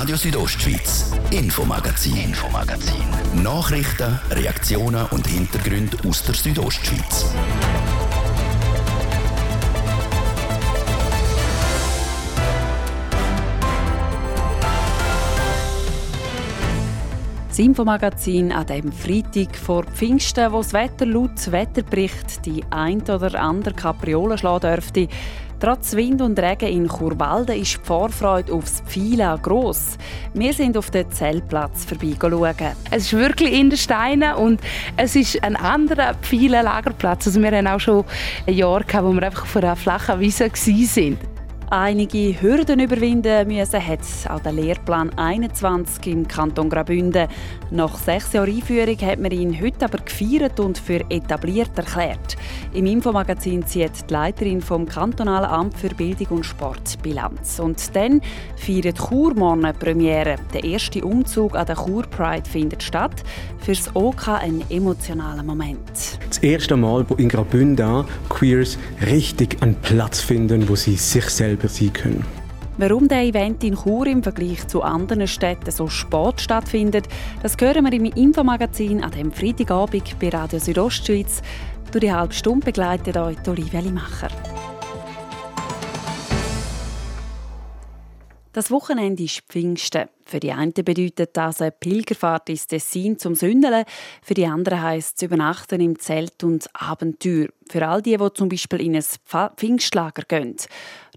[0.00, 3.04] Radio Südostschweiz, Infomagazin, Infomagazin.
[3.42, 7.26] Nachrichten, Reaktionen und Hintergründe aus der Südostschweiz.
[17.48, 23.38] Das Infomagazin an diesem Freitag vor Pfingsten, wo das Wetter laut Wetterbericht die ein oder
[23.38, 25.08] andere Kapriolen schlagen dürfte.
[25.60, 29.98] Trotz Wind und Regen in Churwalden ist die Vorfreude aufs Pfeilen gross.
[30.32, 32.72] Wir sind auf den Zeltplatz vorbeischauen.
[32.90, 34.58] Es ist wirklich in den Steinen und
[34.96, 37.26] es ist ein anderer Pfeilenlagerplatz.
[37.26, 38.06] Also wir haben auch schon
[38.46, 41.18] ein Jahr gehabt, wo wir einfach auf einer flachen Wiese waren
[41.70, 47.28] einige Hürden überwinden müssen, hat auch der Lehrplan 21 im Kanton Graubünden.
[47.72, 52.36] Nach sechs Jahren Einführung hat man ihn heute aber gefeiert und für etabliert erklärt.
[52.74, 57.60] Im Infomagazin zieht die Leiterin vom Kantonalen Amt für Bildung und Sport Bilanz.
[57.60, 58.22] Und dann
[58.56, 60.34] feiert Chur morgen Premiere.
[60.52, 63.22] Der erste Umzug an der Chur Pride findet statt.
[63.60, 66.18] Für das OK ein emotionaler Moment.
[66.28, 71.68] Das erste Mal, wo in Graubünden Queers richtig einen Platz finden, wo sie sich selber
[71.68, 72.39] sein können.
[72.78, 77.08] Warum der Event in Chur im Vergleich zu anderen Städten so spät stattfindet,
[77.42, 81.42] das hören wir im Infomagazin an dem Freitagabend bei Radio Südostschweiz.
[81.92, 84.28] Durch die halbe Stunde begleitet euch Olivia Limacher.
[88.52, 90.08] Das Wochenende ist Pfingsten.
[90.24, 93.84] Für die einen bedeutet das eine Pilgerfahrt ins Tessin zum Sündeln,
[94.22, 97.46] für die anderen heisst es Übernachten im Zelt und Abenteuer.
[97.70, 99.04] Für all die, die zum Beispiel in ein
[99.56, 100.56] Pfingstlager gehen.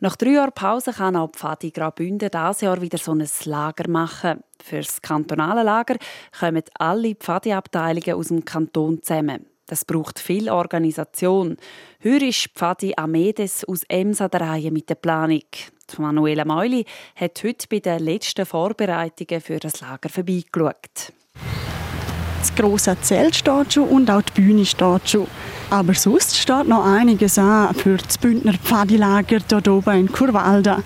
[0.03, 4.43] Nach drei Jahren Pause kann auch Pfadi Graubünden dieses Jahr wieder so ein Lager machen.
[4.61, 5.95] Für das kantonale Lager
[6.37, 9.45] kommen alle Pfadi-Abteilungen aus dem Kanton zusammen.
[9.65, 11.55] Das braucht viel Organisation.
[12.03, 15.39] Heuer ist Pfadi Amedes aus Ems an der Reihe mit der Planung.
[15.97, 16.83] Manuela Meuli
[17.15, 21.13] hat heute bei den letzten Vorbereitungen für das Lager vorbeigeschaut.
[22.43, 25.27] Das grosse Zelt steht schon und auch die Bühne steht schon.
[25.69, 30.79] Aber sonst steht noch einiges an für das Bündner Pfadilager hier oben in Kurwalda.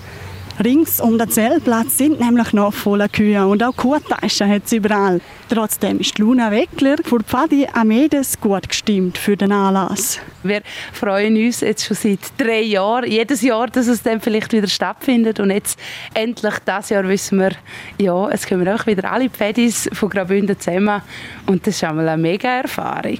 [0.63, 5.21] Rings um den Zeltplatz sind nämlich noch volle Kühe und auch Kuhtaschen hat es überall.
[5.49, 10.19] Trotzdem ist Luna Weckler vor Pfadi Amedes gut gestimmt für den Anlass.
[10.41, 10.63] Wir
[10.93, 15.39] freuen uns jetzt schon seit drei Jahren, jedes Jahr, dass es dann vielleicht wieder stattfindet
[15.39, 15.77] und jetzt
[16.15, 17.51] endlich das Jahr wissen wir,
[17.99, 21.03] ja, es kommen auch wieder alle Pfadis von Graubünden zusammen
[21.45, 23.19] und das ist einmal eine mega Erfahrung.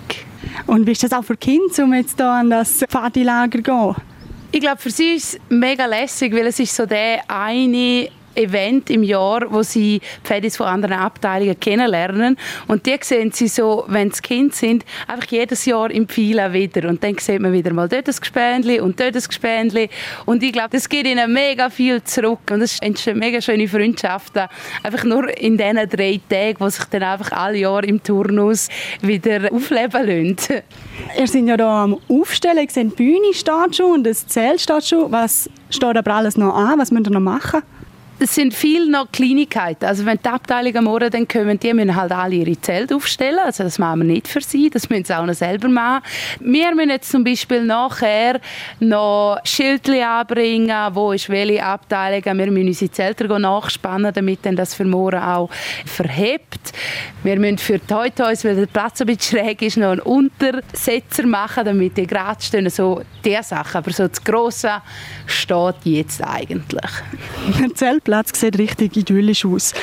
[0.66, 4.16] Und wie ist das auch für Kinder, um jetzt hier an das Pfadilager zu gehen?
[4.57, 8.90] Ich glaube, für sie ist es mega lässig, weil es ist so der eine Event
[8.90, 12.38] im Jahr, wo sie Pferdis von anderen Abteilungen kennenlernen.
[12.68, 16.88] Und die sehen sie so, wenn sie Kind sind, einfach jedes Jahr im Pfeilen wieder.
[16.88, 19.90] Und dann sieht man wieder mal dort ein Gespendli und dort ein Gespendli.
[20.26, 22.40] Und ich glaube, das gibt ihnen mega viel zurück.
[22.52, 24.44] Und es entstehen mega schöne Freundschaften.
[24.84, 28.68] Einfach nur in diesen drei Tagen, wo sich dann einfach alle Jahre im Turnus
[29.02, 30.64] wieder aufleben lassen.
[31.18, 32.59] Ihr seid ja hier am Aufstellen.
[32.59, 35.12] Ich sehe, die Bühne steht schon und das Zelt steht schon.
[35.12, 36.80] Was steht aber alles noch an?
[36.80, 37.62] Was müsst ihr noch machen?
[38.19, 39.85] Es sind viele noch Kleinigkeiten.
[39.85, 43.39] Also wenn die Abteilungen morgen dann kommen, die müssen halt alle ihre Zelte aufstellen.
[43.45, 46.03] Also das machen wir nicht für sie, das müssen sie auch noch selber machen.
[46.39, 48.39] Wir müssen jetzt zum Beispiel nachher
[48.79, 52.38] noch Schildchen anbringen, wo ist welche Abteilung.
[52.38, 55.49] Wir müssen unsere Zelte nachspannen, damit dann das für morgen auch
[55.85, 56.73] verhebt.
[57.23, 61.25] Wir müssen für die Toys, weil der Platz ein bisschen schräg ist, noch einen Untersetzer
[61.28, 62.69] machen, damit die gerade stehen.
[62.69, 63.78] So diese Sachen.
[63.78, 64.81] Aber so das Grosse
[65.28, 66.91] steht jetzt eigentlich.
[68.07, 69.73] Zeltplatz sieht richtig idyllisch aus.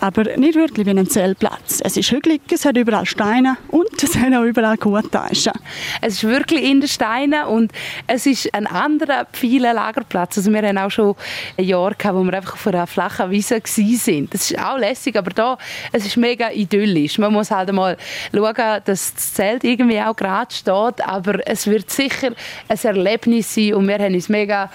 [0.00, 1.80] Aber nicht wirklich wie ein Zeltplatz.
[1.84, 5.52] Es ist hügelig, es hat überall Steine und es hat auch überall Kuhtaschen.
[6.00, 7.70] Es ist wirklich in den Steinen und
[8.08, 10.38] es ist ein anderer Pfeilenlagerplatz.
[10.38, 11.14] Also wir haben auch schon
[11.56, 14.30] ein Jahr gehabt, wo wir einfach auf einer flachen Wiese waren.
[14.30, 15.56] Das ist auch lässig, aber da,
[15.92, 17.18] es ist mega idyllisch.
[17.18, 17.96] Man muss halt mal
[18.34, 22.30] schauen, dass das Zelt irgendwie auch gerade steht, aber es wird sicher
[22.66, 24.68] ein Erlebnis sein und wir haben uns mega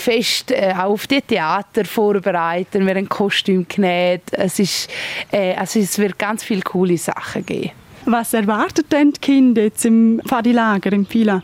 [0.00, 2.86] fest äh, auf die Theater vorbereiten.
[2.86, 4.22] Wir haben Kostüm genäht.
[4.32, 4.90] Es, ist,
[5.30, 7.72] äh, also es wird ganz viele coole Sachen geben.
[8.04, 11.42] Was erwartet denn die Kinder jetzt im Fadilager, im Fila?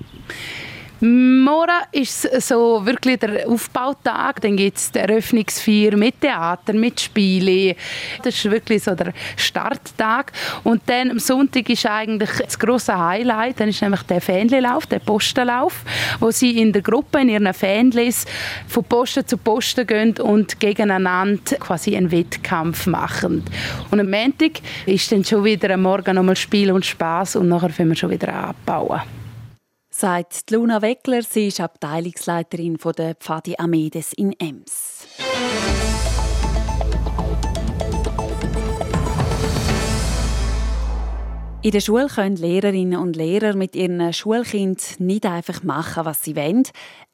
[1.04, 4.40] Morgen ist so wirklich der Aufbautag.
[4.40, 7.74] Dann gibt es die Eröffnungsfeier mit Theater, mit Spielen.
[8.22, 10.30] Das ist wirklich so der Starttag.
[10.62, 13.58] Und dann am Sonntag ist eigentlich das große Highlight.
[13.58, 15.82] Dann ist nämlich der Fanlauf, der Postenlauf,
[16.20, 18.24] wo sie in der Gruppe, in ihren Fanlis
[18.68, 23.42] von Posten zu Posten gehen und gegeneinander quasi einen Wettkampf machen.
[23.90, 27.70] Und am Montag ist dann schon wieder am Morgen nochmal Spiel und Spaß und nachher
[27.70, 29.00] können wir schon wieder abbauen
[30.02, 31.22] sagt Luna Weckler.
[31.22, 35.06] Sie ist Abteilungsleiterin der Pfadi Amedes in Ems.
[41.62, 46.34] In der Schule können Lehrerinnen und Lehrer mit ihren Schulkind nicht einfach machen, was sie
[46.34, 46.64] wollen.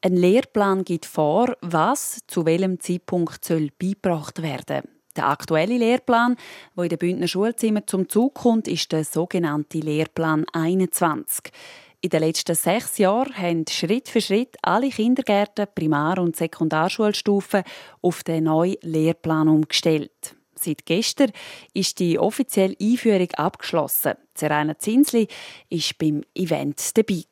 [0.00, 4.92] Ein Lehrplan gibt vor, was zu welchem Zeitpunkt soll beigebracht werden soll.
[5.18, 6.36] Der aktuelle Lehrplan,
[6.74, 11.52] der in den Bündner Schulzimmern zum Zug kommt, ist der sogenannte Lehrplan 21.
[12.00, 17.64] In den letzten sechs Jahren haben Schritt für Schritt alle Kindergärten, Primar- und Sekundarschulstufen
[18.02, 20.36] auf den neuen Lehrplan umgestellt.
[20.54, 21.32] Seit gestern
[21.74, 24.14] ist die offizielle Einführung abgeschlossen.
[24.32, 25.26] Serena Zinsli
[25.70, 27.24] war beim Event dabei.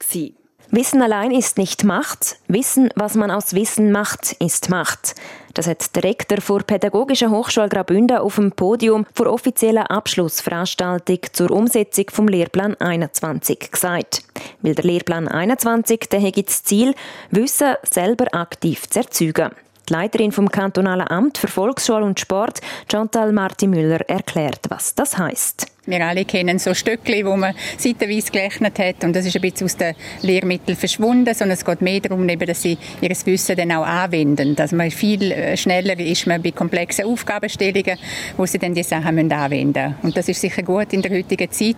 [0.71, 2.39] Wissen allein ist nicht Macht.
[2.49, 5.15] Wissen, was man aus Wissen macht, ist Macht.
[5.55, 11.53] Das hat der Rektor der Pädagogischen Hochschule Graubünden auf dem Podium vor offizieller Abschlussveranstaltung zur
[11.53, 14.25] Umsetzung vom Lehrplan 21 gesagt.
[14.61, 16.95] Weil der Lehrplan 21 der hat das Ziel,
[17.31, 19.51] Wissen selber aktiv zu erzeugen.
[19.89, 22.61] Die Leiterin vom kantonalen Amt für Volksschule und Sport,
[22.91, 25.76] Chantal Marti Müller, erklärt, was das heißt.
[25.87, 29.67] Wir alle kennen so Stückchen, wo man seitenweise gerechnet hat und das ist ein bisschen
[29.67, 33.87] aus den Lehrmitteln verschwunden, sondern es geht mehr darum, dass sie ihr Wissen dann auch
[33.87, 34.57] anwenden.
[34.57, 37.99] Dass man viel äh, schneller ist man bei komplexen Aufgabenstellungen,
[38.37, 39.95] wo sie dann die Sachen anwenden müssen.
[40.03, 41.77] Und das ist sicher gut in der heutigen Zeit,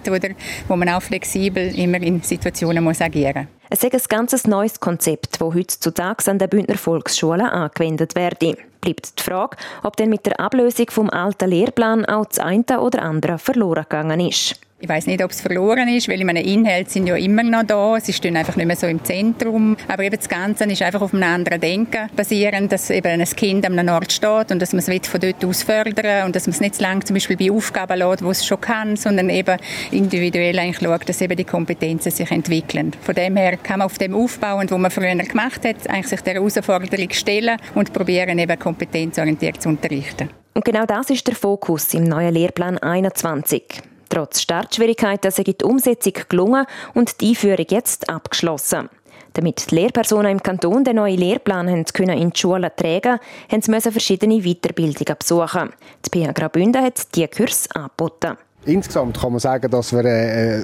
[0.69, 3.57] wo man auch flexibel immer in Situationen muss agieren muss.
[3.70, 8.38] Es ist ein ganz neues Konzept, das heutzutage an den Bündner Volksschulen angewendet wird.
[8.80, 13.02] Bleibt die Frage, ob denn mit der Ablösung vom alten Lehrplan auch das eine oder
[13.02, 14.58] andere verloren gegangen ist.
[14.80, 17.98] Ich weiß nicht, ob es verloren ist, weil meine Inhalte sind ja immer noch da.
[18.00, 19.76] Sie stehen einfach nicht mehr so im Zentrum.
[19.88, 23.66] Aber eben das Ganze ist einfach auf einem anderen Denken basierend, dass eben ein Kind
[23.66, 26.52] an einem Ort steht und dass man es von dort aus fördern und dass man
[26.52, 29.58] es nicht zu lange zum Beispiel bei Aufgaben lässt, wo es schon kann, sondern eben
[29.90, 32.92] individuell eigentlich schaut, dass eben die Kompetenzen sich entwickeln.
[33.02, 36.20] Von dem her kann man auf dem aufbauen, was man früher gemacht hat, eigentlich sich
[36.20, 40.30] der Herausforderung stellen und probieren eben kompetenzorientiert zu unterrichten.
[40.54, 43.82] Und genau das ist der Fokus im neuen Lehrplan 21.
[44.08, 48.88] Trotz Startschwierigkeiten sei die Umsetzung gelungen und die Einführung jetzt abgeschlossen.
[49.34, 53.19] Damit die Lehrpersonen im Kanton den neuen Lehrplan in die Schulen tragen
[53.50, 55.72] konnten, mussten sie verschiedene Weiterbildungen besuchen.
[56.05, 58.37] Die PH Graubünden hat diese Kurs angeboten.
[58.68, 60.62] Insgesamt kann man sagen, dass wir äh,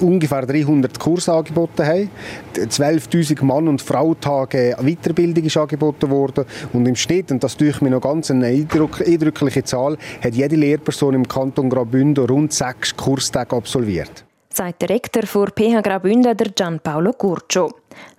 [0.00, 2.10] ungefähr 300 Kurse angeboten haben.
[2.54, 6.46] 12.000 Mann- und Frautage Weiterbildung ist angeboten worden.
[6.72, 11.12] Und im Schnitt, und das ist mir noch ganz eine eindrückliche Zahl, hat jede Lehrperson
[11.12, 14.24] im Kanton Graubünden rund sechs Kurstage absolviert.
[14.48, 17.70] Sagt der Rektor für PH Graubünden, der Gianpaolo Curcio.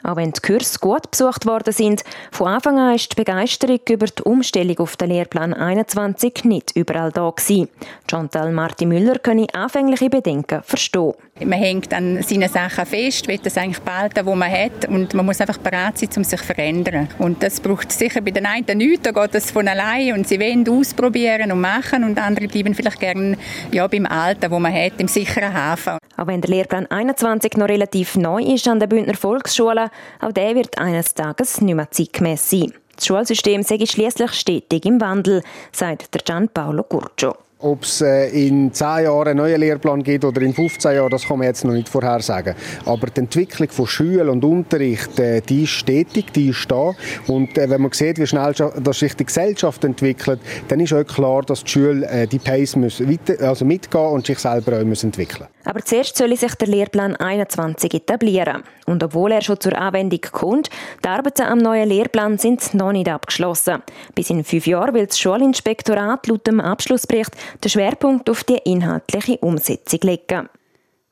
[0.03, 4.05] Auch wenn die Kurse gut besucht worden sind, von Anfang an ist die Begeisterung über
[4.05, 7.69] die Umstellung auf den Lehrplan 21 nicht überall da gewesen.
[8.09, 11.13] Chantal Marti Müller könne anfängliche Bedenken verstehen.
[11.39, 15.25] Man hängt an seinen Sachen fest, will das eigentlich behalten, was man hat und man
[15.25, 17.09] muss einfach bereit sein, um sich zu verändern.
[17.19, 20.39] Und das braucht sicher bei den einen nichts, da geht das von allein und sie
[20.39, 23.37] wollen ausprobieren und machen und andere bleiben vielleicht gerne
[23.71, 25.97] ja, beim Alten, wo man hat, im sicheren Hafen.
[26.17, 30.55] Auch wenn der Lehrplan 21 noch relativ neu ist an der Bündner Volksschule, auch der
[30.55, 32.73] wird eines Tages nicht mehr zeitgemäß sein.
[32.95, 37.35] Das Schulsystem sei schließlich stetig im Wandel, sagt der Gianpaolo Curcio.
[37.59, 41.25] Ob es äh, in 10 Jahren einen neuen Lehrplan gibt oder in 15 Jahren, das
[41.25, 42.53] kann man jetzt noch nicht vorhersagen.
[42.85, 46.93] Aber die Entwicklung von Schule und Unterricht, äh, die ist stetig, die ist da.
[47.25, 48.53] Und äh, wenn man sieht, wie schnell
[48.91, 53.47] sich die Gesellschaft entwickelt, dann ist auch klar, dass die Schule die Pace muss weiter,
[53.47, 58.63] also mitgehen und sich selber auch entwickeln Aber zuerst soll sich der Lehrplan 21 etablieren.
[58.85, 60.69] Und obwohl er schon zur Anwendung kommt,
[61.03, 63.83] die Arbeiten am neuen Lehrplan sind noch nicht abgeschlossen.
[64.15, 67.31] Bis in fünf Jahren will das Schulinspektorat laut dem Abschlussbericht
[67.61, 70.47] den Schwerpunkt auf die inhaltliche Umsetzung legen.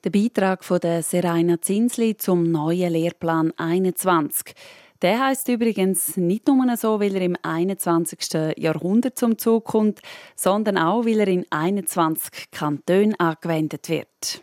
[0.05, 4.55] Der Beitrag von der Seraina Zinsli zum neuen Lehrplan 21.
[5.01, 8.55] Der heißt übrigens nicht nur so, weil er im 21.
[8.57, 9.99] Jahrhundert zum Zug kommt,
[10.35, 14.41] sondern auch, weil er in 21 Kantonen angewendet wird.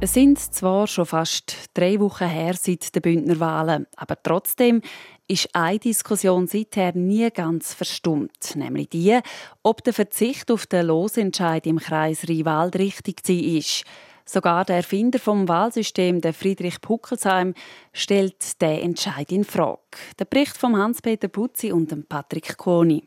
[0.00, 4.82] Es sind zwar schon fast drei Wochen her seit den Bündner Wahlen, aber trotzdem
[5.26, 9.18] ist eine Diskussion seither nie ganz verstummt, nämlich die,
[9.62, 13.84] ob der Verzicht auf den Losentscheid im Kreis Rheinwald richtig war.
[14.26, 17.54] Sogar der Erfinder vom Wahlsystem, der Friedrich Puckelsheim,
[17.92, 19.80] stellt den Entscheid in Frage.
[20.18, 23.06] Der Bericht von Hans-Peter Putzi und Patrick Koni.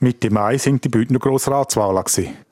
[0.00, 2.04] Mitte Mai sind die Bündner Grossratswahlen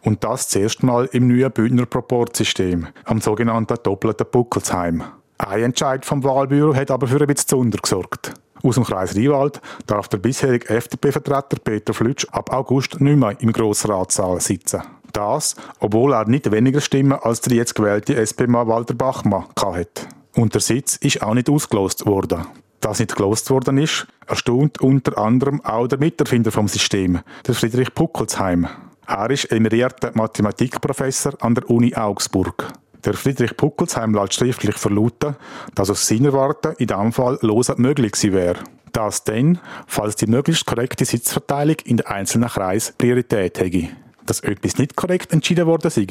[0.03, 5.05] und das zuerst mal im neuen Bündner Proportsystem, am sogenannten doppelten Buckelsheim.
[5.39, 8.35] Ein Entscheid vom Wahlbüro hat aber für ein bisschen Zunder gesorgt.
[8.67, 13.53] Aus dem Kreis Riewald darf der bisherige FDP-Vertreter Peter Flütsch ab August nicht mehr im
[13.53, 14.83] Grossratssaal sitzen.
[15.13, 20.09] Das, obwohl er nicht weniger Stimmen als der jetzt gewählte SP-Mann Walter Bachmann hatte.
[20.35, 22.45] Und der Sitz ist auch nicht ausgelost worden.
[22.81, 27.95] das nicht gelost worden ist, erstaunt unter anderem auch der Miterfinder vom System, der Friedrich
[27.95, 28.67] Puckelsheim.
[29.07, 32.73] Er ist emerierter Mathematikprofessor an der Uni Augsburg.
[33.07, 35.37] Der Friedrich Puckelsheim lässt schriftlich verlauten,
[35.77, 38.59] dass aus seiner Warte in diesem Fall loser möglich gewesen wäre.
[38.91, 43.91] Das dann, falls die möglichst korrekte Sitzverteilung in den einzelnen Kreis Priorität hätte
[44.27, 46.07] dass etwas nicht korrekt entschieden worden sei,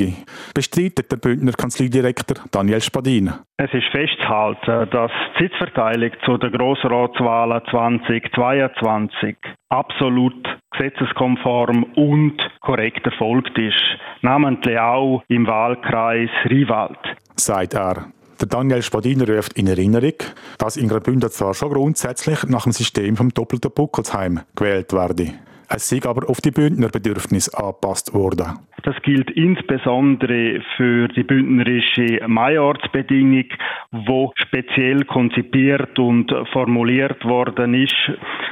[0.53, 3.33] bestreitet der Bündner Kanzleidirektor Daniel Spadin.
[3.57, 9.35] Es ist festzuhalten, dass die Sitzverteilung zu den Grossratswahlen 2022
[9.69, 10.35] absolut
[10.71, 13.75] gesetzeskonform und korrekt erfolgt ist,
[14.21, 16.99] namentlich auch im Wahlkreis Riewald.
[17.35, 18.07] Sagt er.
[18.41, 20.15] Der Daniel Spadin ruft in Erinnerung,
[20.57, 25.35] dass in Graubünden zwar schon grundsätzlich nach dem System vom doppelten Buckelsheim gewählt werde.
[25.69, 28.59] Es sei aber auf die Bündner Bedürfnisse angepasst worden.
[28.83, 33.45] Das gilt insbesondere für die bündnerische Majortsbedingung,
[33.91, 37.95] wo speziell konzipiert und formuliert worden ist.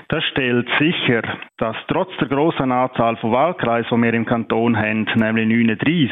[0.07, 1.21] Das stellt sicher,
[1.57, 6.11] dass trotz der großen Anzahl von Wahlkreisen, die wir im Kanton haben, nämlich 39,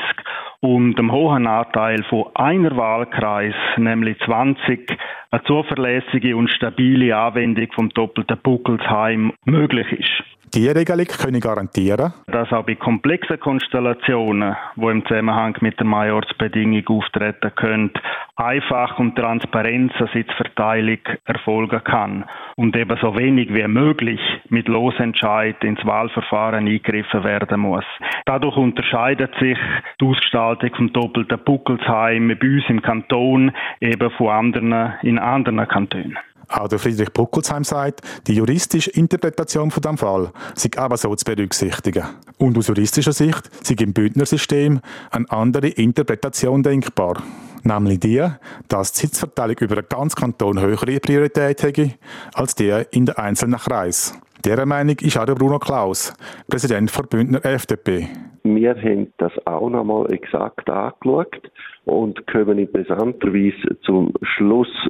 [0.60, 4.98] und dem hohen Anteil von einer Wahlkreis, nämlich 20,
[5.32, 10.24] eine zuverlässige und stabile Anwendung vom doppelten Buckelsheim möglich ist.
[10.54, 16.86] Die Regelung können garantieren, dass auch bei komplexen Konstellationen, die im Zusammenhang mit der Majorsbedingung
[16.90, 17.92] auftreten können,
[18.36, 22.26] einfach und transparent eine Sitzverteilung erfolgen kann
[22.58, 27.86] und eben so wenig wie möglich mit Losentscheid ins Wahlverfahren eingegriffen werden muss.
[28.26, 29.58] Dadurch unterscheidet sich
[30.02, 36.18] die Ausgestaltung vom doppelten Buckelsheim bei uns im Kanton eben von anderen in anderen Kantonen.
[36.52, 42.04] Auch der Friedrich Puckelsheim sagt, die juristische Interpretation von dem Fall sei ebenso zu berücksichtigen.
[42.38, 44.82] Und aus juristischer Sicht sei im Bündner System
[45.12, 47.24] eine andere Interpretation denkbar.
[47.64, 48.28] Nämlich die,
[48.68, 51.94] dass die Sitzverteilung über den ganzen Kanton höhere Priorität hätte
[52.34, 54.14] als die in den einzelnen Kreis.
[54.44, 56.14] Dieser Meinung ist auch der Bruno Klaus,
[56.50, 58.10] Präsident der Bündner FDP.
[58.44, 61.52] Wir haben das auch nochmal exakt angeschaut
[61.86, 64.90] und kommen interessanterweise zum Schluss,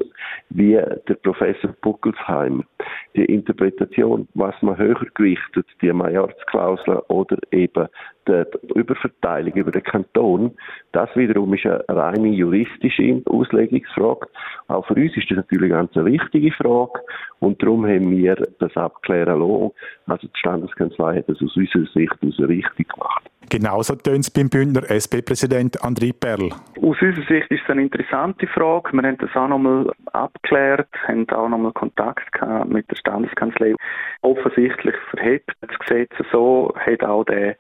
[0.50, 2.64] wie der Professor Buckelsheim
[3.16, 7.88] die Interpretation, was man höher gewichtet, die Majorsklausel oder eben
[8.28, 8.44] die
[8.76, 10.52] Überverteilung über den Kanton,
[10.92, 14.28] das wiederum ist eine reine juristische Auslegungsfrage.
[14.68, 17.00] Auch für uns ist das natürlich eine ganz wichtige Frage
[17.40, 19.72] und darum haben wir das abklären lassen.
[20.08, 23.32] Also die Standeskanzlei hat das aus unserer Sicht aus richtig gemacht.
[23.52, 26.52] Genauso tönt es beim Bündner SP-Präsident André Perl.
[26.78, 28.94] Aus unserer Sicht ist es eine interessante Frage.
[28.94, 33.76] Wir haben das auch nochmal abgeklärt, haben auch nochmal Kontakt gehabt mit der Standeskanzlei.
[34.22, 37.58] Offensichtlich verhebt das Gesetz so, hat auch der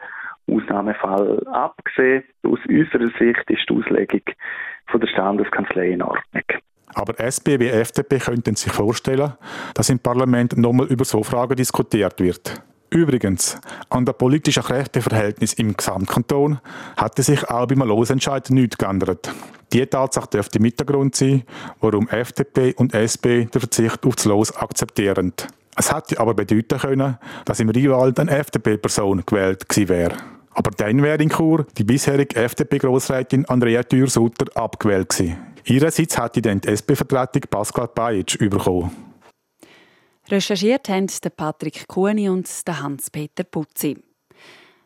[0.47, 2.23] Ausnahmefall abgesehen.
[2.43, 4.21] Aus unserer Sicht ist die Auslegung
[4.87, 6.43] von der Standeskanzlei in Ordnung.
[6.93, 9.33] Aber SP wie FDP könnten sich vorstellen,
[9.73, 12.61] dass im Parlament nochmal über so Fragen diskutiert wird.
[12.89, 16.59] Übrigens, an der politischen Kräfteverhältnis im Gesamtkanton
[16.97, 19.33] hatte sich auch beim Losentscheid nichts geändert.
[19.71, 21.43] Die Tatsache dürfte mit der Grund sein,
[21.79, 25.31] warum FDP und SP den Verzicht auf das Los akzeptieren.
[25.75, 30.17] Es hätte aber bedeuten können, dass im Rival eine FDP-Person gewählt gewesen wäre.
[30.53, 35.37] Aber dann wäre in Chur die bisherige FDP-Grossrätin Andrea Thür-Sutter abgewählt gewesen.
[35.63, 38.91] Ihrerseits hätte dann die SP-Vertretung Pascal Bajic bekommen.
[40.29, 43.97] Recherchiert haben Patrick Kuhni und Hans-Peter Putzi.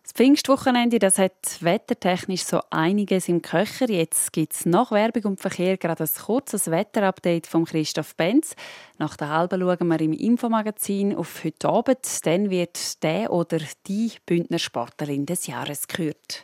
[0.05, 3.89] Das Pfingstwochenende das hat wettertechnisch so einiges im Köcher.
[3.89, 8.55] Jetzt gibt es nach Werbung und Verkehr gerade ein kurzes Wetterupdate von Christoph Benz.
[8.99, 12.23] Nach der halben schauen wir im Infomagazin auf heute Abend.
[12.23, 13.57] Dann wird der oder
[13.87, 16.43] die Bündner Sportlerin des Jahres gekürt.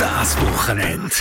[0.00, 1.14] Das Wochenende.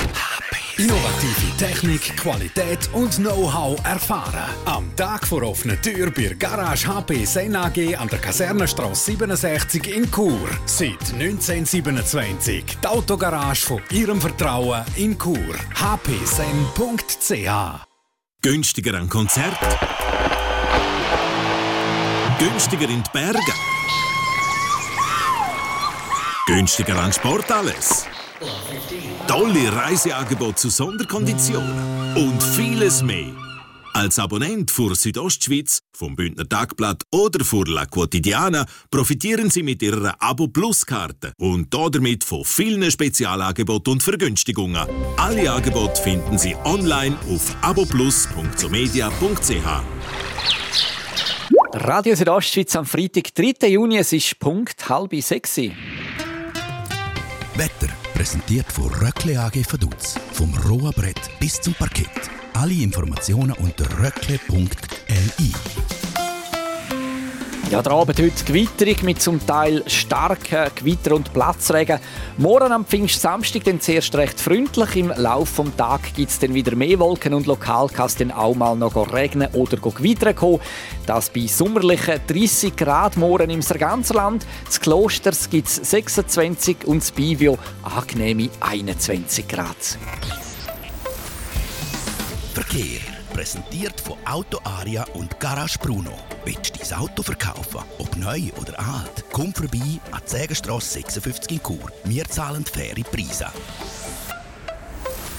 [0.78, 4.50] Innovative Technik, Qualität und Know-how erfahren.
[4.66, 10.12] Am Tag vor offener Tür bei Garage HP Sen AG an der Kasernenstraße 67 in
[10.12, 10.50] Chur.
[10.66, 15.56] Seit 1927 die Autogarage von Ihrem Vertrauen in Chur.
[15.76, 17.50] hpsen.ch
[18.42, 19.58] Günstiger an Konzert.
[22.38, 23.54] Günstiger in die Berge.
[26.48, 28.06] Günstiger an Sport alles.
[29.28, 33.32] Tolle Reiseangebote zu Sonderkonditionen und vieles mehr.
[33.94, 40.16] Als Abonnent für Südostschweiz, vom Bündner Tagblatt oder für La Quotidiana profitieren Sie mit Ihrer
[40.20, 44.86] Abo Plus Karte und damit von vielen Spezialangeboten und Vergünstigungen.
[45.16, 49.82] Alle Angebote finden Sie online auf aboplus.somedia.ch.
[51.72, 53.70] Radio Südostschweiz am Freitag, 3.
[53.70, 55.58] Juni, es ist Punkt halb sechs.
[57.58, 60.16] Wetter präsentiert von Röckle AG Vaduz.
[60.34, 62.10] Vom rohen Brett bis zum Parkett.
[62.54, 65.54] Alle Informationen unter röckle.li.
[67.72, 72.00] Ja, der Abend heute Gewitterung mit zum Teil starken Gewitter- und Platzregen.
[72.38, 74.96] Morgen am Pfingstsamstag dann zuerst recht freundlich.
[74.96, 78.32] Im Laufe des Tages gibt es dann wieder mehr Wolken und lokal kann es dann
[78.32, 80.60] auch mal noch regnen oder gewittern kommen.
[81.08, 84.46] Das bei sommerlichen 30 Grad morgen im ganzen Land.
[84.66, 89.98] Das Klosters gibt es 26 und das Bivio angenehme 21 Grad.
[92.54, 96.18] Verkehr präsentiert von Auto Aria und Garage Bruno.
[96.46, 97.82] Willst du dein Auto verkaufen?
[97.98, 99.26] Ob neu oder alt?
[99.34, 101.92] Komm vorbei an die Sägenstrasse 56 in Chur.
[102.06, 103.48] Wir zahlen faire Preise.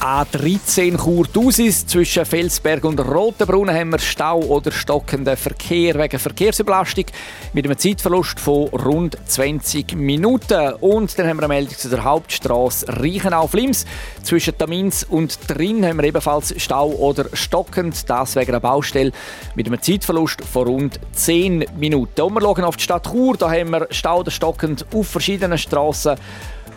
[0.00, 1.86] A13 Chur-Dusis.
[1.86, 7.06] Zwischen Felsberg und Rotenbrunnen haben wir Stau oder stockenden Verkehr wegen Verkehrsüberlastung
[7.52, 10.74] mit einem Zeitverlust von rund 20 Minuten.
[10.80, 13.86] Und dann haben wir eine Meldung zu der Hauptstraße Reichenau-Flims.
[14.22, 18.08] Zwischen Tamins und Drin haben wir ebenfalls Stau oder stockend.
[18.08, 19.12] Das wegen einer Baustelle
[19.54, 22.20] mit einem Zeitverlust von rund 10 Minuten.
[22.20, 23.36] Und wir schauen auf die Stadt Chur.
[23.36, 26.16] Da haben wir Stau oder stockend auf verschiedenen Straßen.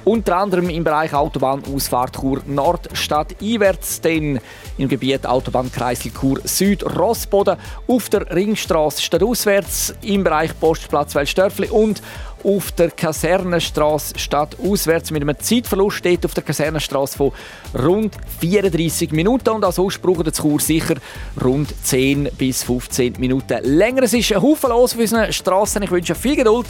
[0.09, 3.35] Unter anderem im Bereich Autobahnausfahrt Chur Nordstadt.
[3.43, 4.39] Einwärts, dann
[4.79, 12.01] im Gebiet Autobahnkreisel Chur Süd Rossboden, auf der Ringstraße stadtauswärts, im Bereich Postplatz Welsdörfli und
[12.43, 17.31] auf der Kasernenstraße stadtauswärts mit einem Zeitverlust steht auf der Kasernenstraße von
[17.77, 20.95] rund 34 Minuten und als braucht das Chur sicher
[21.43, 24.03] rund 10 bis 15 Minuten länger.
[24.03, 25.83] Es ist ein Haufen los auf unseren Straßen.
[25.83, 26.67] Ich wünsche viel Geduld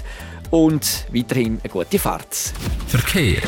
[0.49, 2.53] und weiterhin eine gute Fahrt.
[2.87, 3.41] Verkehr.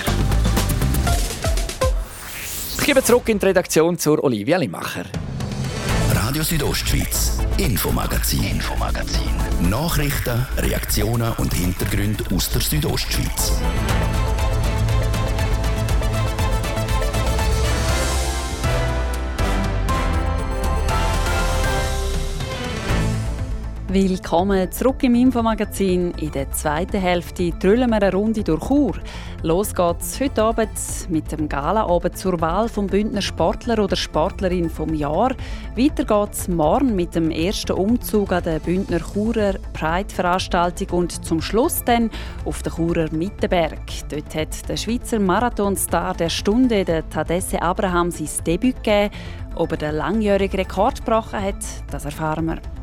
[2.79, 5.05] Ich gebe zurück in die Redaktion zur Olivia Limacher.
[6.31, 9.69] Radio Südostschweiz, Infomagazin, Infomagazin.
[9.69, 13.59] Nachrichten, Reaktionen und Hintergründe aus der Südostschweiz.
[23.89, 26.11] Willkommen zurück im Infomagazin.
[26.11, 28.93] In der zweiten Hälfte drüllen wir eine Runde durch Chur.
[29.43, 30.69] Los geht's heute Abend
[31.09, 35.31] mit dem Galaabend zur Wahl vom Bündner Sportler oder Sportlerin vom Jahr.
[35.75, 41.83] Weiter geht's morgen mit dem ersten Umzug an der Bündner Churer Pride-Veranstaltung und zum Schluss
[41.83, 42.11] dann
[42.45, 43.79] auf den Churer Mittenberg.
[44.09, 49.09] Dort hat der Schweizer Marathonstar der Stunde, der Tadesse Abraham, sein Debüt gegeben.
[49.55, 52.80] Ob er den langjährigen Rekord gebrochen hat, das erfahren wir.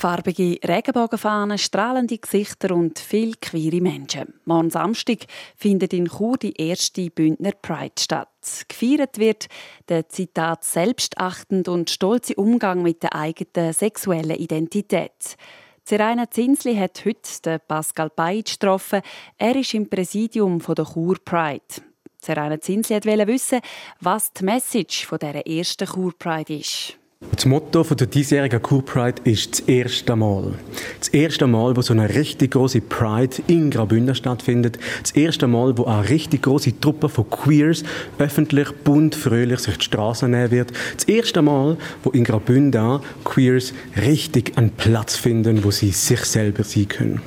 [0.00, 4.32] Farbige Regenbogenfahnen, strahlende Gesichter und viele queere Menschen.
[4.46, 8.30] Morgen Samstag findet in Chur die erste Bündner Pride statt.
[8.66, 9.48] Gefeiert wird
[9.90, 15.36] der Zitat selbstachtend und stolze Umgang mit der eigenen sexuellen Identität.
[15.84, 19.02] Seraina Zinsli hat heute Pascal Beitsch getroffen.
[19.36, 21.84] Er ist im Präsidium der Chur Pride.
[22.16, 23.60] Seraina Zinsli wollte wissen,
[24.00, 26.99] was die Message dieser ersten Chur Pride ist.
[27.40, 30.52] Das Motto der diesjährigen Cool Pride ist das erste Mal.
[30.98, 34.78] Das erste Mal, wo so eine richtig große Pride in Graubünden stattfindet.
[35.00, 37.82] Das erste Mal, wo eine richtig große Truppe von Queers
[38.18, 40.72] öffentlich bunt fröhlich sich die Straßen nehmen wird.
[40.94, 46.62] Das erste Mal, wo in Graubünden Queers richtig einen Platz finden, wo sie sich selber
[46.62, 47.22] sein können.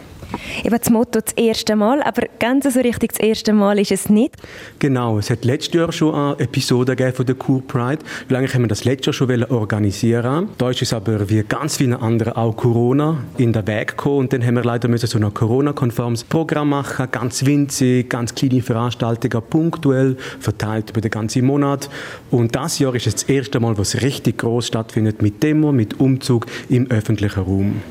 [0.63, 4.09] Eben das Motto das erste Mal, aber ganz so richtig das erste Mal ist es
[4.09, 4.35] nicht.
[4.79, 7.99] Genau, es hat letztes Jahr schon eine Episode von der Cool Pride.
[8.29, 11.99] Lange haben wir das letztes Jahr schon organisieren Da ist es aber wie ganz viele
[12.01, 15.33] andere auch Corona in der Weg gekommen und dann haben wir leider müssen so ein
[15.33, 21.89] Corona-konformes Programm machen, ganz winzig, ganz kleine Veranstaltungen, punktuell, verteilt über den ganzen Monat.
[22.31, 25.71] Und das Jahr ist es das erste Mal, wo es richtig groß stattfindet, mit Demo,
[25.71, 27.81] mit Umzug im öffentlichen Raum.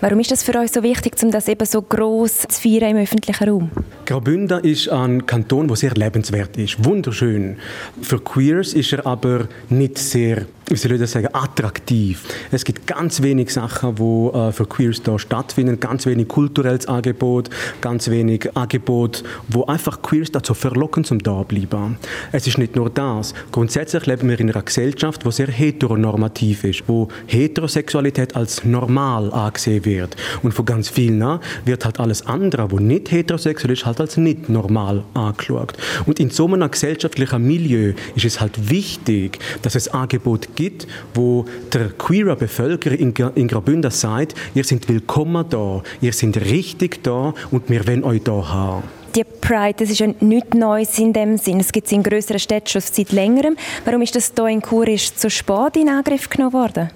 [0.00, 3.02] Warum ist das für euch so wichtig, um das eben so groß zu feiern im
[3.02, 3.70] öffentlichen Raum?
[4.04, 7.56] Graubünden ist ein Kanton, der sehr lebenswert ist, wunderschön.
[8.02, 12.24] Für Queers ist er aber nicht sehr wie soll ich das sagen, attraktiv.
[12.50, 17.50] Es gibt ganz wenig Sachen, die äh, für Queers da stattfinden, ganz wenig kulturelles Angebot,
[17.80, 21.98] ganz wenig Angebot, wo einfach Queers dazu verlocken zum da bleiben.
[22.32, 23.32] Es ist nicht nur das.
[23.52, 29.84] Grundsätzlich leben wir in einer Gesellschaft, die sehr heteronormativ ist, wo Heterosexualität als normal angesehen
[29.84, 30.16] wird.
[30.42, 31.16] Und von ganz vielen
[31.64, 35.74] wird halt alles andere, wo nicht heterosexuell ist, halt als nicht normal angeschaut.
[36.06, 41.44] Und in so einem gesellschaftlichen Milieu ist es halt wichtig, dass es Angebot gibt, wo
[41.72, 47.32] der queere Bevölkerung in, in Graubünden sagt, ihr seid willkommen da, ihr seid richtig da
[47.52, 48.82] und wir wollen euch da haben
[49.16, 51.58] die Pride, das ist ja nichts Neues in dem Sinn.
[51.58, 53.56] Es gibt es in größeren Städten schon seit längerem.
[53.86, 56.90] Warum ist das hier in Chur so spät in Angriff genommen worden?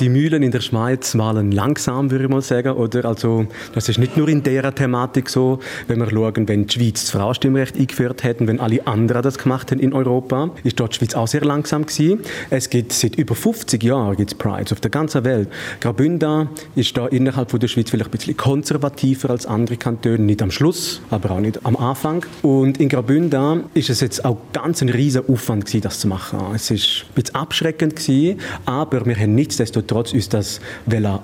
[0.00, 2.72] Die Mühlen in der Schweiz malen langsam, würde ich mal sagen.
[2.72, 6.74] Oder also, das ist nicht nur in dieser Thematik so, wenn wir schauen, wenn die
[6.74, 10.94] Schweiz das Frauenstimmrecht eingeführt hätten, wenn alle anderen das gemacht haben in Europa, ist dort
[10.94, 12.20] die Schweiz auch sehr langsam gewesen.
[12.50, 15.48] Es gibt seit über 50 Jahren gibt's Prides auf der ganzen Welt.
[15.80, 20.42] Graubünden ist da innerhalb von der Schweiz vielleicht ein bisschen konservativer als andere Kantone, nicht
[20.42, 22.26] am Schluss, aber auch nicht am Anfang.
[22.42, 26.40] Und in Graubünden ist es jetzt auch ganz ein riesen Aufwand gewesen, das zu machen.
[26.52, 30.60] Es ist ein bisschen abschreckend gewesen, aber wir haben nichtsdestotrotz uns das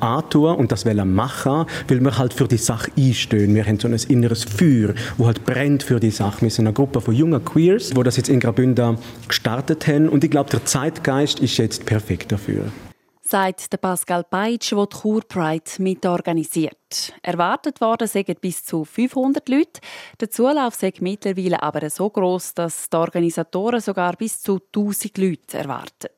[0.00, 3.54] antun und das machen, weil wir halt für die Sache einstehen.
[3.54, 6.42] Wir haben so ein inneres Feuer, wo halt brennt für die Sache.
[6.42, 10.24] Wir sind eine Gruppe von jungen Queers, die das jetzt in Graubünden gestartet haben und
[10.24, 12.64] ich glaube, der Zeitgeist ist jetzt perfekt dafür
[13.30, 17.12] sagt der Pascal Peitsch, der die Chur Pride mitorganisiert.
[17.22, 19.80] Erwartet worden sind bis zu 500 Leute.
[20.20, 25.58] Der Zulauf ist mittlerweile aber so groß, dass die Organisatoren sogar bis zu 1000 Leute
[25.58, 26.08] erwarten.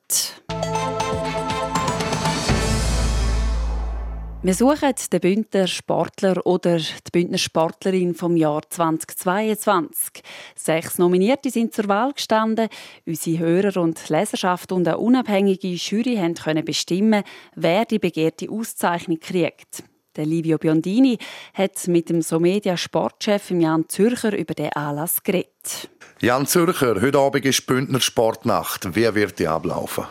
[4.45, 10.21] Wir suchen den Bündner Sportler oder die Bündner Sportlerin vom Jahr 2022.
[10.53, 12.67] Sechs Nominierte sind zur Wahl gestanden.
[13.05, 17.23] Unsere Hörer und Leserschaft und eine unabhängige Jury können bestimmen,
[17.55, 19.85] wer die begehrte Auszeichnung kriegt.
[20.17, 21.17] Der Livio Biondini
[21.53, 25.89] hat mit dem Somedia Sportchef Jan Zürcher über den Anlass geredet.
[26.19, 28.93] Jan Zürcher, heute Abend ist Bündner Sportnacht.
[28.93, 30.03] Wie wird die ablaufen?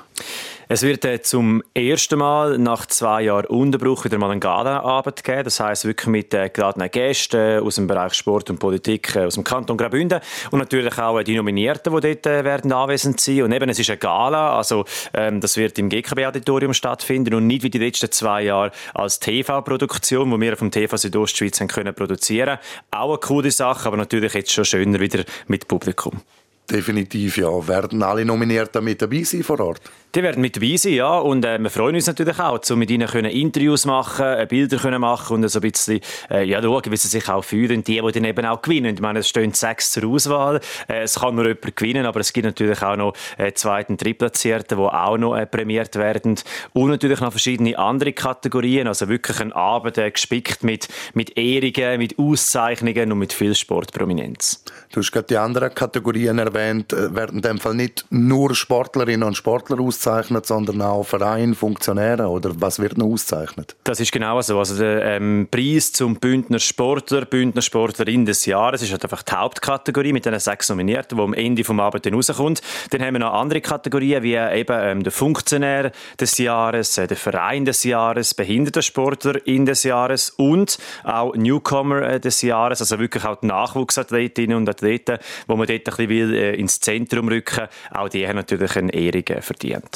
[0.72, 5.44] Es wird äh, zum ersten Mal nach zwei Jahren Unterbruch wieder mal einen Gala-Abend geben.
[5.44, 9.34] Das heisst wirklich mit äh, geladenen Gästen aus dem Bereich Sport und Politik äh, aus
[9.34, 13.42] dem Kanton Graubünden und natürlich auch äh, die Nominierten, die dort äh, werden anwesend sein.
[13.42, 17.64] Und eben, es ist eine Gala, also ähm, das wird im GKB-Auditorium stattfinden und nicht
[17.64, 22.56] wie die letzten zwei Jahre als TV-Produktion, wo wir vom TV Südostschweiz haben können produzieren.
[22.90, 26.22] Auch eine coole Sache, aber natürlich jetzt schon schöner wieder mit Publikum.
[26.70, 27.68] Definitiv, ja.
[27.68, 29.82] Werden alle Nominierten mit dabei sein vor Ort?
[30.14, 31.16] Die werden mit dabei sein, ja.
[31.16, 34.76] Und äh, wir freuen uns natürlich auch, um mit ihnen können Interviews machen, äh, Bilder
[34.76, 37.82] können machen und so ein bisschen äh, ja, schauen, wie sie sich auch fühlen.
[37.82, 38.94] Die, die dann eben auch gewinnen.
[38.94, 40.60] Ich meine, es stehen sechs zur Auswahl.
[40.86, 44.76] Äh, es kann nur jemand gewinnen, aber es gibt natürlich auch noch äh, zweiten, drittplatzierten,
[44.76, 46.38] die auch noch äh, prämiert werden.
[46.74, 48.88] Und natürlich noch verschiedene andere Kategorien.
[48.88, 54.62] Also wirklich ein Abend äh, gespickt mit, mit Ehrungen, mit Auszeichnungen und mit viel Sportprominenz.
[54.92, 56.92] Du hast gerade die anderen Kategorien erwähnt.
[56.92, 61.54] Äh, werden in dem Fall nicht nur Sportlerinnen und Sportler ausgezeichnet, ausgezeichnet, sondern auch Vereine,
[61.54, 63.76] Funktionäre oder was wird noch ausgezeichnet?
[63.84, 64.58] Das ist genau so.
[64.58, 69.32] Also der ähm, Preis zum Bündner Sportler, Bündner Sportlerin des Jahres ist halt einfach die
[69.32, 72.62] Hauptkategorie mit den sechs Nominierten, die am Ende vom Abend dann rauskommt.
[72.90, 77.16] Dann haben wir noch andere Kategorien wie eben ähm, der Funktionär des Jahres, äh, der
[77.16, 83.24] Verein des Jahres, Behindertensportler in des Jahres und auch Newcomer äh, des Jahres, also wirklich
[83.24, 87.68] auch die Nachwuchsathletinnen und Athleten, wo man dort ein bisschen will, äh, ins Zentrum rücken.
[87.90, 89.91] Auch die haben natürlich eine Ehrung verdient.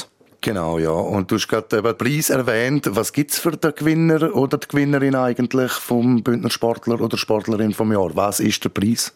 [0.46, 0.90] Genau, ja.
[0.92, 2.88] Und du hast gerade den Preis erwähnt.
[2.92, 7.74] Was gibt es für den Gewinner oder die Gewinnerin eigentlich vom Bündner Sportler oder Sportlerin
[7.74, 8.14] vom Jahr?
[8.14, 9.12] Was ist der Preis?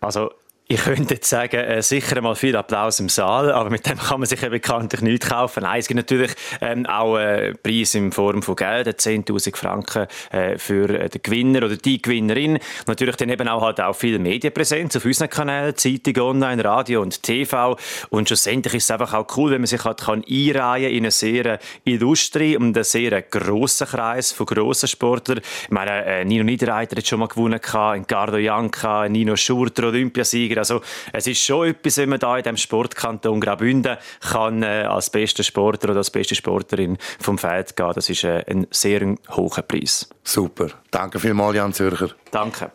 [0.00, 0.30] Also
[0.68, 4.18] ich könnte jetzt sagen, äh, sicher mal viel Applaus im Saal, aber mit dem kann
[4.18, 5.62] man sich ja bekanntlich nichts kaufen.
[5.62, 10.58] Nein, es gibt natürlich ähm, auch äh, Preise in Form von Geld, 10.000 Franken äh,
[10.58, 12.58] für äh, den Gewinner oder die Gewinnerin.
[12.88, 17.22] Natürlich dann eben auch halt auch viel Medienpräsenz auf unseren Kanälen, Zeitung, Online, Radio und
[17.22, 17.76] TV.
[18.10, 21.10] Und schlussendlich ist es einfach auch cool, wenn man sich halt kann einreihen in einen
[21.12, 25.38] sehr illustren und einen sehr grossen Kreis von grossen Sportlern.
[25.62, 30.60] Ich meine, äh, Nino Niederreiter hat schon mal gewonnen, Gardo Janka, Nino Schurter, Olympiasieger, Sieger.
[30.60, 30.80] Also
[31.12, 35.42] es ist schon etwas, wenn man da in dem Sportkanton Graubünden kann äh, als bester
[35.42, 37.92] Sportler oder als beste Sportlerin vom Feld gehen.
[37.94, 40.08] Das ist äh, ein sehr hoher Preis.
[40.22, 40.68] Super.
[40.90, 42.10] Danke vielmals, Jan Zürcher.
[42.30, 42.72] Danke.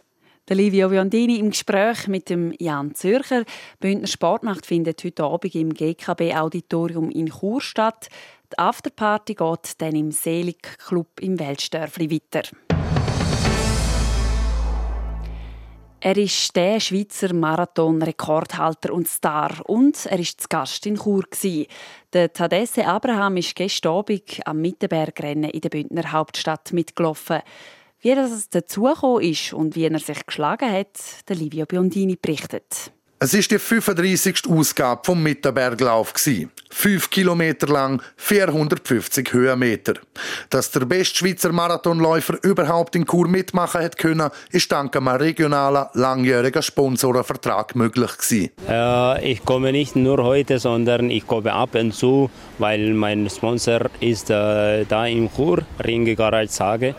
[0.49, 3.43] Der Livio Biondini im Gespräch mit dem Jan Zürcher.
[3.43, 3.47] Die
[3.79, 8.09] Bündner Sportnacht findet heute Abend im GKB-Auditorium in Chur statt.
[8.51, 12.41] Die Afterparty geht dann im Selig Club im Weltstörfli weiter.
[16.03, 21.25] Er ist der Schweizer Marathon-Rekordhalter und Star und er ist zu Gast in Chur.
[22.11, 27.41] Der Tadesse Abraham ist gestern Abend am Mittenbergrennen in der Bündner Hauptstadt mitgelaufen.
[27.99, 28.87] Wie das dazu
[29.19, 32.91] ist und wie er sich geschlagen hat, der Livio Biondini berichtet.
[33.23, 34.49] Es ist die 35.
[34.49, 36.11] Ausgabe vom Mittenberglauf.
[36.71, 39.93] Fünf Kilometer lang, 450 Höhenmeter.
[40.49, 45.85] Dass der beste Schweizer Marathonläufer überhaupt in Chur mitmachen hat können, ist dank einem regionalen,
[45.93, 48.49] langjährigen Sponsorenvertrag möglich gewesen.
[48.67, 53.81] Äh, ich komme nicht nur heute, sondern ich komme ab und zu, weil mein Sponsor
[53.99, 56.95] ist äh, da in Chur, Ringe Garage Sage.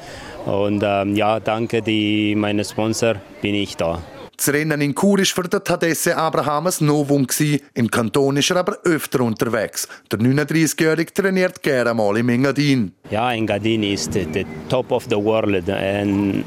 [0.46, 4.00] Und ähm, ja, danke die, meine Sponsor bin ich da.
[4.44, 7.28] Das Rennen in Chur war für den Tadesse ein Novum.
[7.74, 9.86] Im Kanton ist er aber öfter unterwegs.
[10.10, 12.90] Der 39-Jährige trainiert gerne mal im Engadin.
[13.08, 15.68] Ja, Engadin ist der Top of the World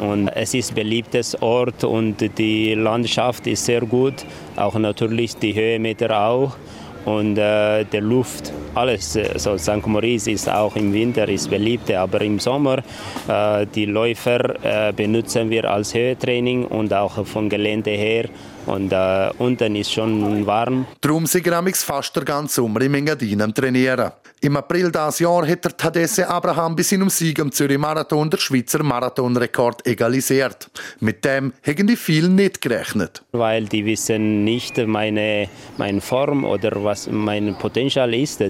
[0.01, 4.25] und es ist ein beliebtes Ort und die Landschaft ist sehr gut.
[4.57, 6.57] Auch natürlich die Höhenmeter auch
[7.05, 9.17] und äh, der Luft, alles.
[9.17, 9.85] Also St.
[9.85, 12.79] Moritz ist auch im Winter ist beliebt, aber im Sommer
[13.27, 18.25] äh, die Läufer äh, benutzen wir als Höhetraining und auch vom Gelände her
[18.65, 20.85] und äh, unten ist schon warm.
[21.01, 24.11] Darum sind wir fast den ganzen Sommer im Engadin am Trainieren.
[24.45, 28.37] Im April dieses Jahr hat der Tadesse Abraham bis seinem Sieg am Zürich Marathon der
[28.37, 30.69] Schweizer Marathonrekord egalisiert.
[30.99, 33.23] Mit dem haben die vielen nicht gerechnet.
[33.31, 38.43] Weil die wissen nicht meine, meine Form oder was mein Potenzial ist.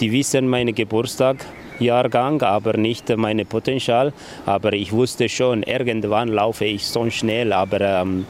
[0.00, 1.36] Die wissen meinen Geburtstag.
[1.78, 4.14] Jahrgang, aber nicht mein Potenzial.
[4.46, 8.24] Aber ich wusste schon, irgendwann laufe ich so schnell, aber ähm,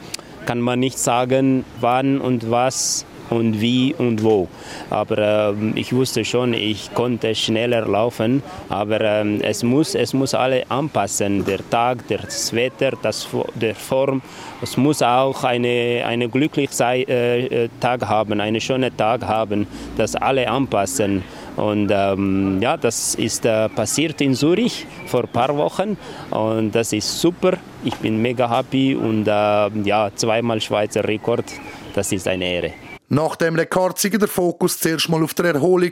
[0.45, 4.47] kann man nicht sagen, wann und was und wie und wo.
[4.89, 10.33] Aber äh, ich wusste schon, ich konnte schneller laufen, aber äh, es, muss, es muss
[10.33, 14.21] alle anpassen, der Tag, das Wetter, das, der Form.
[14.61, 20.15] Es muss auch eine, eine glückliche äh, äh, Tag haben, einen schönen Tag haben, das
[20.15, 21.23] alle anpassen.
[21.55, 25.97] Und ähm, ja, das ist äh, passiert in Zürich vor ein paar Wochen
[26.31, 27.53] und das ist super.
[27.83, 31.45] Ich bin mega happy und äh, ja, zweimal Schweizer Rekord,
[31.93, 32.73] das ist eine Ehre.
[33.09, 35.91] Nach dem Rekord war der Fokus zuerst mal auf der Erholung,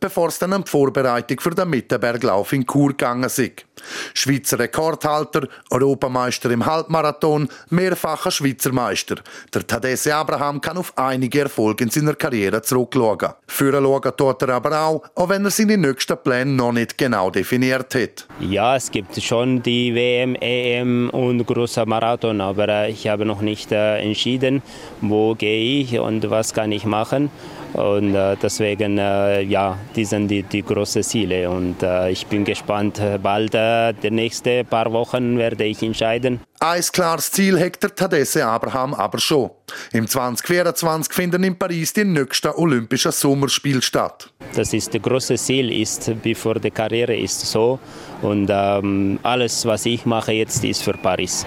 [0.00, 3.66] bevor es dann an die Vorbereitung für den Mittenberglauf in Chur gegangen ist.
[4.14, 9.16] Schweizer Rekordhalter, Europameister im Halbmarathon, mehrfacher Schweizer Meister.
[9.52, 13.34] Der Tadesse Abraham kann auf einige Erfolge in seiner Karriere zurückschauen.
[13.46, 17.30] Führen schauen tut er aber auch, auch wenn er seine nächsten Pläne noch nicht genau
[17.30, 18.26] definiert hat.
[18.40, 23.40] Ja, es gibt schon die WM, EM und großer Marathon, aber äh, ich habe noch
[23.40, 24.62] nicht äh, entschieden,
[25.00, 27.30] wo gehe ich und was kann ich machen.
[27.72, 31.50] Und äh, deswegen, äh, ja, die sind die, die großen Ziele.
[31.50, 36.40] Und äh, ich bin gespannt, bald, äh, die nächsten paar Wochen werde ich entscheiden.
[36.60, 39.50] Ein klares Ziel hat der Tadesse Abraham aber schon.
[39.92, 44.30] Im 2024 finden in Paris die nächsten Olympischen Sommerspiele statt.
[44.54, 47.80] Das ist das große Ziel, ist, bevor die Karriere ist so.
[48.22, 51.44] Und ähm, alles, was ich mache jetzt, ist für Paris.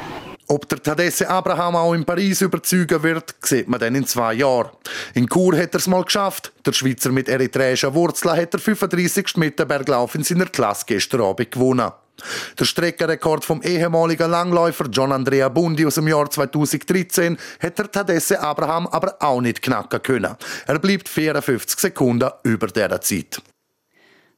[0.50, 4.70] Ob der Tadesse Abraham auch in Paris überzeugen wird, sieht man dann in zwei Jahren.
[5.14, 6.54] In Chur hat er es mal geschafft.
[6.66, 9.36] Der Schweizer mit eritreischen Wurzeln hat der 35.
[9.36, 11.92] Mittenberglauf in seiner Klasse gestern Abend gewonnen.
[12.58, 18.40] Der Streckenrekord vom ehemaligen Langläufer John Andrea Bundi aus dem Jahr 2013 hat der Tadesse
[18.40, 20.36] Abraham aber auch nicht knacken können.
[20.66, 23.42] Er bleibt 54 Sekunden über dieser Zeit.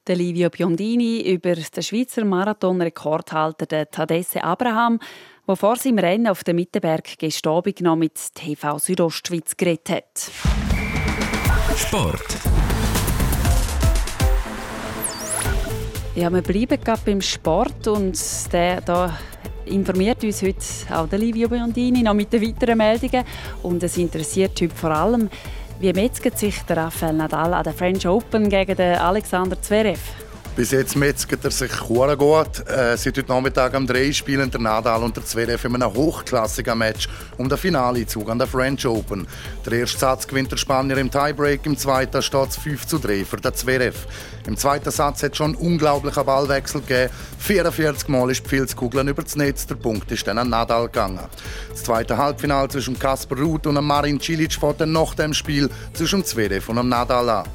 [0.07, 4.99] Der Livio Biondini über den Schweizer Marathon-Rekordhalter Tadesse Abraham
[5.49, 10.31] der vor seinem Rennen auf dem Mittenberg gestern Abend noch mit TV Südostschweiz geredet hat.
[11.75, 12.37] Sport.
[16.13, 18.15] Ja, wir bleiben gerade beim Sport und
[18.53, 19.17] der da
[19.65, 20.59] informiert uns heute
[20.91, 23.25] auch der Livio Biondini noch mit den weiteren Meldungen
[23.63, 25.31] und es interessiert heute vor allem,
[25.79, 30.28] wie metzget sich der Rafael Nadal an der French Open gegen den Alexander Zverev?
[30.59, 32.67] Bis jetzt metzget er sich sehr gut.
[32.67, 36.77] Äh, seit heute Nachmittag am 3 spielen der Nadal und der Zverev in einem hochklassigen
[36.77, 39.25] Match um den Finalezug an der French Open.
[39.65, 43.23] Der erste Satz gewinnt der Spanier im Tiebreak, im zweiten steht es 5 zu 3
[43.23, 43.95] für den Zverev.
[44.47, 47.13] Im zweiten Satz hat es schon einen unglaublichen Ballwechsel gegeben.
[47.37, 51.23] 44 Mal ist die Pilzkugel über das Netz, der Punkt ist dann an Nadal gegangen.
[51.69, 56.25] Das zweite Halbfinale zwischen Kasper Ruth und Marin Cilic fährt dann nach dem Spiel zwischen
[56.25, 57.45] Zverev und Nadal an.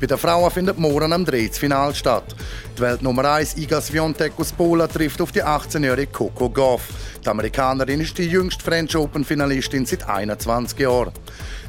[0.00, 2.34] Bei den Frauen findet morgen am 3 das statt.
[2.76, 6.88] Die Weltnummer 1 Iga Swiatek aus Polen trifft auf die 18-jährige Coco Gauff.
[7.24, 11.12] Die Amerikanerin ist die jüngste French Open-Finalistin seit 21 Jahren.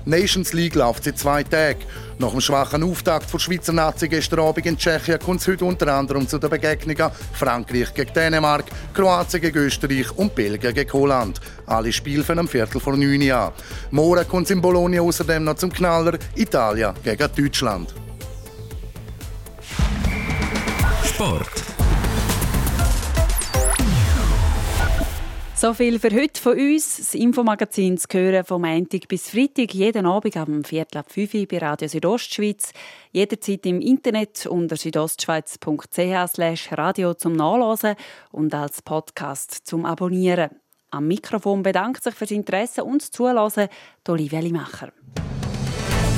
[0.05, 1.79] Nations League läuft seit zwei Tagen.
[2.17, 5.93] Nach dem schwachen Auftakt der Schweizer Nazi gestern Abend in Tschechien kommt es heute unter
[5.93, 11.39] anderem zu den Begegnungen Frankreich gegen Dänemark, Kroatien gegen Österreich und Belgien gegen Holland.
[11.67, 13.53] Alle Spiele von einem Viertel vor neun Jahren.
[13.91, 17.93] Morgen kommt es in Bologna außerdem noch zum Knaller Italien gegen Deutschland.
[21.15, 21.47] Sport.
[25.56, 26.97] So viel für heute von uns.
[26.97, 31.47] Das Infomagazin zu hören vom Montag bis Freitag, jeden Abend am Viertel ab 5 Uhr
[31.49, 32.73] bei Radio Südostschweiz.
[33.13, 37.95] Jederzeit im Internet unter südostschweiz.ch radio zum Nachlesen
[38.34, 40.49] und als Podcast zum Abonnieren.
[40.91, 43.69] Am Mikrofon bedankt sich fürs Interesse und das Zuhören
[44.06, 44.91] Olivia Limacher.